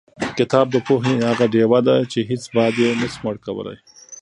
[0.37, 3.77] کتاب د پوهې هغه ډیوه ده چې هېڅ باد یې نشي مړ کولی.